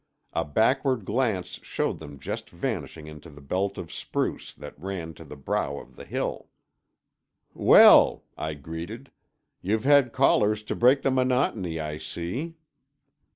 A 0.33 0.43
backward 0.43 1.05
glance 1.05 1.59
showed 1.61 1.99
them 1.99 2.17
just 2.17 2.49
vanishing 2.49 3.05
into 3.05 3.29
the 3.29 3.39
belt 3.39 3.77
of 3.77 3.93
spruce 3.93 4.51
that 4.51 4.73
ran 4.81 5.13
to 5.13 5.23
the 5.23 5.35
brow 5.37 5.77
of 5.77 5.95
the 5.95 6.05
hill. 6.05 6.49
"Well," 7.53 8.23
I 8.35 8.55
greeted, 8.55 9.11
"you've 9.61 9.83
had 9.83 10.11
callers 10.11 10.63
to 10.63 10.75
break 10.75 11.03
the 11.03 11.11
monotony, 11.11 11.79
I 11.79 11.99
see." 11.99 12.55